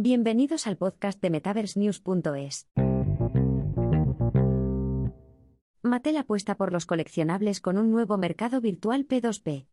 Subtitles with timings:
[0.00, 2.68] Bienvenidos al podcast de MetaverseNews.es.
[5.82, 9.66] Mattel apuesta por los coleccionables con un nuevo mercado virtual P2P.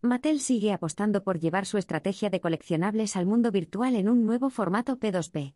[0.00, 4.50] Mattel sigue apostando por llevar su estrategia de coleccionables al mundo virtual en un nuevo
[4.50, 5.54] formato P2P.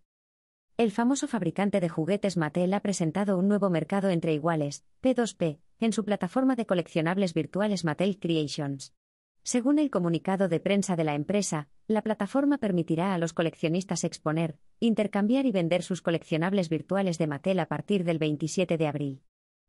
[0.77, 5.93] El famoso fabricante de juguetes Mattel ha presentado un nuevo mercado entre iguales, P2P, en
[5.93, 8.95] su plataforma de coleccionables virtuales Mattel Creations.
[9.43, 14.59] Según el comunicado de prensa de la empresa, la plataforma permitirá a los coleccionistas exponer,
[14.79, 19.23] intercambiar y vender sus coleccionables virtuales de Mattel a partir del 27 de abril.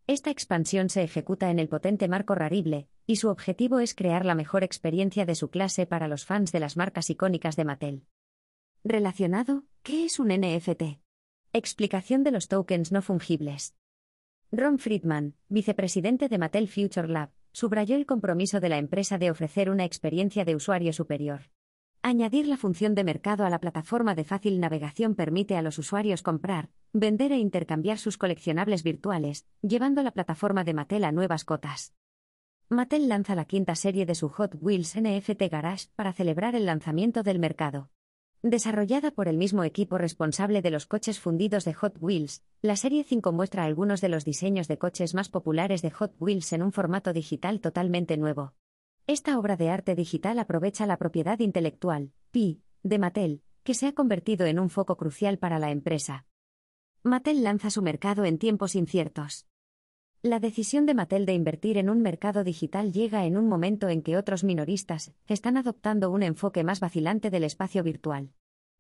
[0.05, 4.36] Esta expansión se ejecuta en el potente marco Rarible, y su objetivo es crear la
[4.36, 8.05] mejor experiencia de su clase para los fans de las marcas icónicas de Mattel.
[8.84, 10.99] Relacionado, ¿qué es un NFT?
[11.54, 13.76] Explicación de los tokens no fungibles.
[14.52, 19.70] Ron Friedman, vicepresidente de Mattel Future Lab, subrayó el compromiso de la empresa de ofrecer
[19.70, 21.44] una experiencia de usuario superior.
[22.02, 26.21] Añadir la función de mercado a la plataforma de fácil navegación permite a los usuarios
[26.21, 31.93] comprar, vender e intercambiar sus coleccionables virtuales, llevando la plataforma de Mattel a nuevas cotas.
[32.70, 37.21] Mattel lanza la quinta serie de su Hot Wheels NFT Garage para celebrar el lanzamiento
[37.21, 37.90] del mercado.
[38.43, 43.04] Desarrollada por el mismo equipo responsable de los coches fundidos de Hot Wheels, la Serie
[43.04, 46.71] 5 muestra algunos de los diseños de coches más populares de Hot Wheels en un
[46.71, 48.54] formato digital totalmente nuevo.
[49.10, 53.93] Esta obra de arte digital aprovecha la propiedad intelectual, PI, de Mattel, que se ha
[53.93, 56.27] convertido en un foco crucial para la empresa.
[57.02, 59.48] Mattel lanza su mercado en tiempos inciertos.
[60.21, 64.03] La decisión de Mattel de invertir en un mercado digital llega en un momento en
[64.03, 68.30] que otros minoristas están adoptando un enfoque más vacilante del espacio virtual.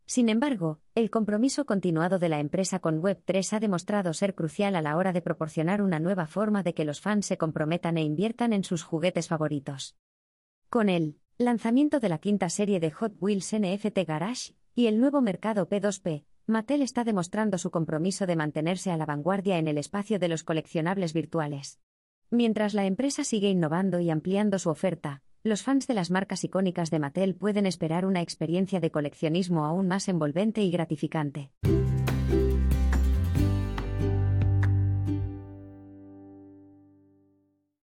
[0.05, 4.83] Sin embargo, el compromiso continuado de la empresa con Web3 ha demostrado ser crucial a
[4.83, 8.53] la hora de proporcionar una nueva forma de que los fans se comprometan e inviertan
[8.53, 9.97] en sus juguetes favoritos.
[10.69, 15.19] Con el lanzamiento de la quinta serie de Hot Wheels NFT Garage y el nuevo
[15.19, 20.19] mercado P2P, Mattel está demostrando su compromiso de mantenerse a la vanguardia en el espacio
[20.19, 21.79] de los coleccionables virtuales.
[22.29, 26.91] Mientras la empresa sigue innovando y ampliando su oferta, los fans de las marcas icónicas
[26.91, 31.49] de Mattel pueden esperar una experiencia de coleccionismo aún más envolvente y gratificante.